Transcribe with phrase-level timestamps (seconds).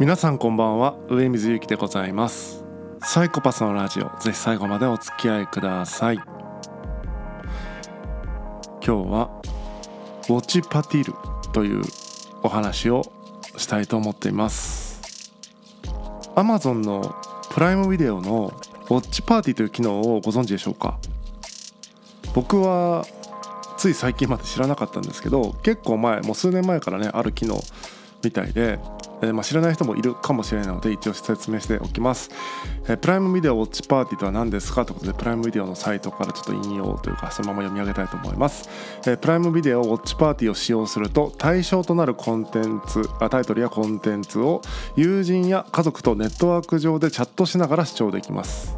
[0.00, 0.94] 皆さんこんばんは。
[1.08, 2.64] 上水ゆきでございます。
[3.02, 4.04] サイコパスのラジオ。
[4.20, 6.16] ぜひ最後までお付き合いください。
[6.16, 6.28] 今
[8.80, 9.42] 日は
[10.28, 11.14] ウォッチパティル
[11.52, 11.82] という
[12.44, 13.02] お話を
[13.56, 15.32] したいと思っています。
[16.36, 17.16] Amazon の
[17.50, 18.52] プライムビデオの
[18.84, 21.00] ウォッチパーティーという機能をご存知でしょうか？
[22.34, 23.04] 僕は
[23.76, 27.60] つい最近まで知らなかったんですけど結構前もう数年前からねある機能
[28.22, 28.78] みたいで
[29.22, 32.30] えー、まあ、知らない人もいるかもしれないので一応説明しておきます、
[32.84, 38.68] えー、プライムビデオウォッチパーティーとは何ですかということでプライムビデオのサイトからちょっと引用というかそのまま読み上げたいと思います、
[39.06, 44.62] えー、プライムビデオウォッチパーティーを使用すると対象となるコンテンツあタイトルやコンテンツを
[44.96, 48.77] 友人や家族とネットワーク上でチャットしながら視聴できます。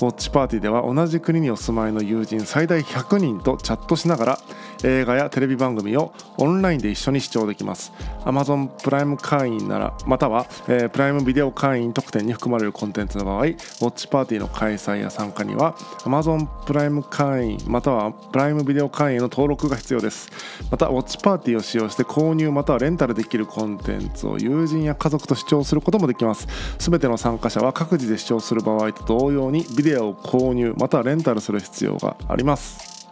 [0.00, 4.38] ウォッチパーティーでは同じ国にお住まいの友人最大100人とチャットしながら
[4.82, 7.92] 映画やテレビ番組をオンラインで一緒に視聴できます。
[8.24, 13.54] Amazon プライム会員ならまたは、えー、プライムビデオ会員特典に含まれるコンテンツの場合ウォ
[13.86, 20.30] ッチパーティーの開催や参加には Amazon プライム会員またはプライムビデオ会員への登録が必要です。
[20.70, 26.48] またウォッチパーティーを使用して購入またはレンタルできるコンテンツを友人や家族と視聴することもできます。
[26.78, 33.08] 全ての参加者は各自で視聴する場合と同様にビデオを購入またはレンタルする必要があります。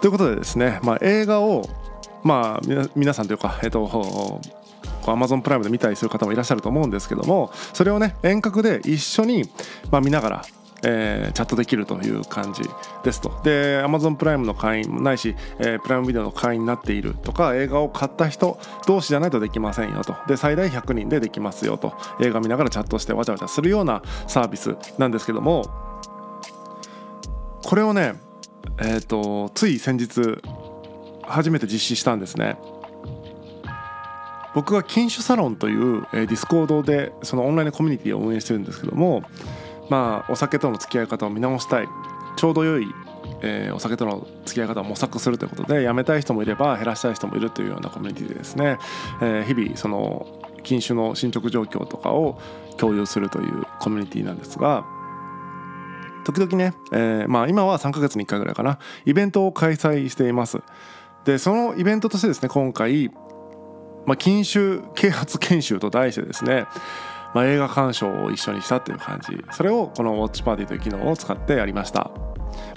[0.00, 1.68] ということでですね、まあ、映画を
[2.22, 4.40] まあ皆さんというかえっと
[5.06, 9.48] アマゾンプライムで見たりする方もいらっしゃると思うんですけどもそれをね遠隔で一緒に、
[9.90, 10.44] まあ、見ながら
[10.82, 12.62] えー、チャットできるという感じ
[13.02, 13.40] ですと。
[13.42, 20.14] で Amazon プライムの会員もないし、えー、プライムビデオの会員になっているとか映画を買った人同士じゃないとできませんよと。
[20.26, 21.94] で最大100人でできますよと。
[22.20, 25.64] 映画見ながらチャットしてわちゃわちゃするようなサービスなんですけども
[27.62, 28.14] これをね
[28.78, 30.40] えっ、ー、とつい先日
[31.22, 32.56] 初めて実施したんですね。
[34.54, 39.22] 僕は禁酒サロンという、えー、ディスコードでそのオンラインのコミュニティを運営してるんですけども
[39.88, 41.88] まあお酒との付き合い方を見直したい。
[42.36, 42.94] ちょうど良い、
[43.42, 48.78] えー、お酒との付き合い方を模索するということでやめたい人もいれば減らしたい人もいるというようなコミュニティでですね、
[49.20, 52.40] えー、日々その禁酒の進捗状況とかを
[52.76, 54.84] 共有するというコミュニティなんですが
[56.24, 58.78] 時々ね、えー、まあ今は3ヶ月に1回ぐらいかな。
[59.06, 60.58] イベントを開催しています。
[61.24, 63.08] でそのイベントとしてですね今回、
[64.04, 66.66] まあ、禁酒啓発研修と題してですね
[67.34, 69.44] まあ、映画鑑賞を一緒にしたっていう感じ。
[69.52, 72.10] それをこのウォッチパーティーという機能を使ってやりました、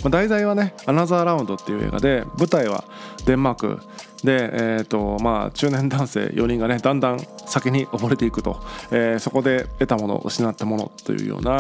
[0.04, 2.84] まあ、題材はね「アナザーラウンド」っていう映画で舞台は
[3.26, 3.80] デンマーク。
[4.24, 8.62] で、えーとまあ、中年男性4人がねだんだん酒に溺れていくと、
[8.92, 11.60] えー、そこで得たもの失ったものというような、ま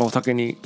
[0.00, 0.56] あ、お酒に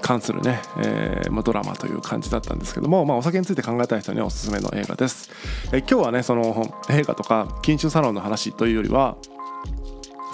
[0.00, 5.30] 関するね、えーまあ、ドラマという感じだったんですけども、まあ、お酒について考えたい人にはおすすめの映画です、
[5.72, 9.16] えー、今日はねその映画とか禁酒サロンの話というよりは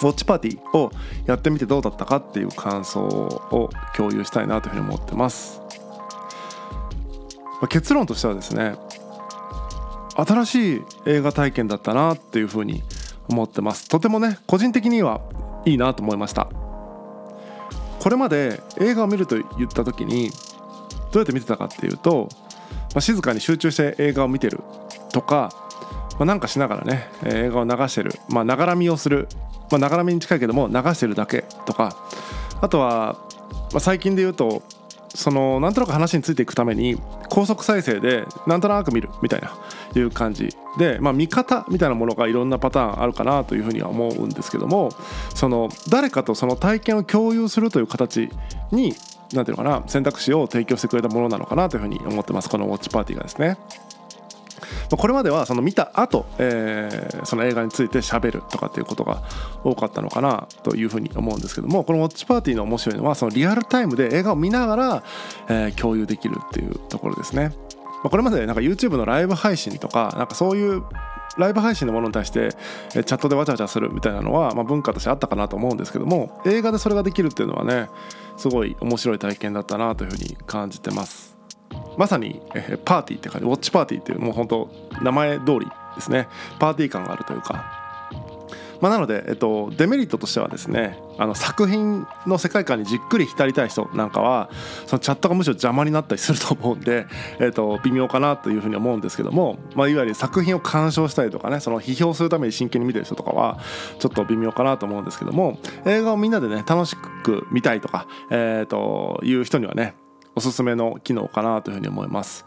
[0.03, 0.91] ウォッチパーティーを
[1.25, 5.61] やってみてどうだったかっていう感想を共有したいなというふうに思ってます、
[7.61, 8.75] ま、結論としてはですね
[10.15, 12.83] 新しい映画体験だったなっていうふうに
[13.29, 13.87] 思ってます。
[13.87, 15.21] とてもね個人的には
[15.65, 16.49] いいなと思いました。
[17.99, 20.35] これまで映画を見ると言った時にど
[21.15, 22.27] うやって見てたかっていうと、
[22.93, 24.59] まあ、静かに集中して映画を見てる
[25.13, 25.62] とか、
[26.13, 28.13] まあ、なんかしながらね映画を流してる。
[28.29, 29.27] まながら見をする。
[29.71, 31.95] まあ、ながらみに近いけども流してるだけとか。
[32.61, 33.17] あとは、
[33.73, 34.63] ま、最近で言うと
[35.15, 36.97] そのなんとなく話についていくために
[37.29, 39.51] 高速再生でなんとなく見るみたいな
[39.95, 44.89] いう感じで、まあ、見方みたいなものがいろんなパターンあるかなというふうには思うんですけども
[45.35, 48.29] その誰かとその体験を共有するという形
[48.71, 48.95] に
[49.33, 52.49] 何ていうのかな選択肢を提供してくれたものなのかなというふうに思ってます。
[52.49, 53.57] このウォッチパーティーがですね。
[54.89, 59.23] これまではその見た後、えー、その映画について喋るとかっていうことが
[59.63, 65.03] 多かったのかなというふうに思うんですけどもこのウォッチパーティーの面白いのはそのリアルタイムで映画を見ながら、
[65.49, 67.53] えー、共有できるっていうところですね。
[68.03, 70.83] ま、これまでなんか YouTube のライブ配信とかなんかそういう
[71.37, 72.49] ライブ配信のものに対して
[72.91, 77.89] チャットでわちゃわちゃするみたいなのは、まあ、文化としてあったかなと思うんですけども映画でそれができるっていうのはね
[78.37, 81.32] すごい面白い体験だったなというふうに感じてます。
[81.97, 84.69] まさに、えパーティーって感じウォッチパーティーっていうもう本当
[85.01, 86.27] 名前通りですね。
[86.59, 87.83] パーティー感があるというか。
[88.83, 94.49] まあ、なので、えっと、デメリットとしてはですねあの作品の世界観にじっくり浸りたい人なんかは
[94.87, 97.05] そのチャットがむしろ邪魔になったりすると思うんで、
[97.39, 103.57] えっと、微妙かなというふうに思うんですけども、まあ、いわゆる作品を鑑賞したりとかねその批評するために真剣に見てる人とかは
[103.99, 109.95] ちょっと微妙かなと思うんですけども映画をみんなでね楽しく見たいとか、えー、という人にはね
[110.35, 112.45] おすすめの機能かなというふうに思います。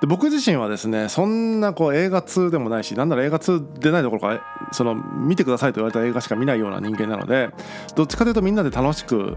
[0.00, 4.42] で僕自身はですねそんなこう映画通でもないしなんなら映画通でないどころか
[4.72, 7.50] その見てくださいと言われた映画しか見ないような人間なので
[7.96, 9.36] どっちかというとみんなで楽しく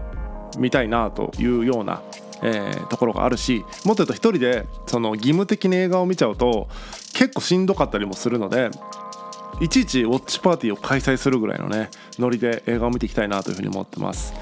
[0.58, 2.02] 見たいなというような、
[2.42, 6.68] えー、ところがあるしもっと言うと一人でその義務的に映画を見ちゃうと
[7.12, 8.70] 結構しんどかったりもするので
[9.60, 14.32] いちいちウォッチパーティーを開催するぐらいのねノリで映画を見ていきたいなというふうに思ってます。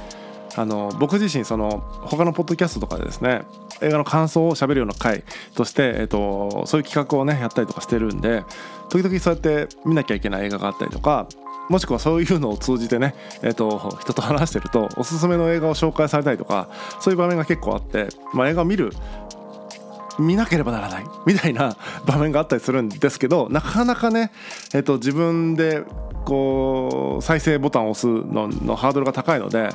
[0.57, 3.43] あの僕自身その他のポッドキャストとかでですね
[3.81, 8.45] 映画の感想をしゃべるような回として、えーと、そういう企画をねやったりとかしてるんで
[8.91, 11.27] 時々そうやって見なきゃいけない映画があったりとか
[11.69, 16.69] もしくはそういうのを通じてね、えーと、人と話してるとおすすめの映画を紹介されたりとか
[17.01, 18.93] そういう場面が結構あって、まあ、映画を見る
[20.19, 24.33] 見なければならないみたいな 場面があったりするんですけどなかなかね、
[24.75, 25.83] えーと、自分で
[26.25, 29.71] こう再生ボタンを押すののハードルが高いので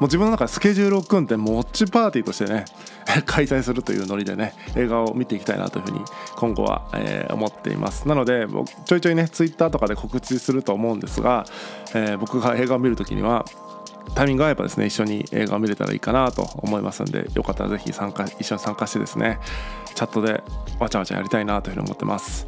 [0.00, 2.64] う自分の中でスケジュールを組んでウォッチパーティーとしてね
[3.26, 6.00] 開催するというノリでね映画を見ていきたいなというふうに
[6.36, 8.06] 今後は、えー、思っています。
[8.06, 11.44] なので僕ちょいちょいねツイッターとかで告知すると思うんですが、
[11.94, 13.44] えー、僕が映画を見る時には
[14.14, 19.38] タイミングが合えばですね一緒に映画を見れたらいいかなと思いますんでよかったらぜひ参加一緒に参加してですね
[19.94, 20.42] チャットで
[20.78, 22.46] わちゃわちゃやりたいなというふうに思ってます。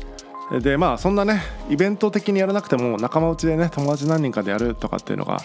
[0.62, 5.40] でまあそんなねイベント的にやらなくても仲間内でね友達何人かでやるとかっていうのが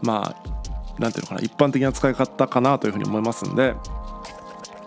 [0.00, 0.55] まあ
[0.98, 3.74] 何ていうのかな一般的な使い方かなというふうに思いますんで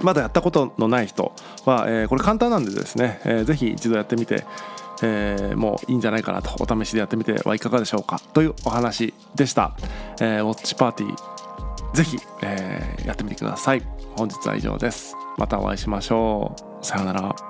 [0.01, 1.33] まだやったことのない人
[1.65, 4.45] は、えー、これ簡単なんでですね、えー、ぜひ一度やってみて
[5.01, 9.73] えー、もういいんじゃないかなとお試しでやってみてはいかがでしょうかというお話でした、
[10.19, 11.39] えー、ウォッチパーティー
[11.93, 13.81] ぜひ、えー、やってみてください。
[14.15, 15.15] 本日は以上です。
[15.37, 16.85] またお会いしましょう。
[16.85, 17.48] さようなら。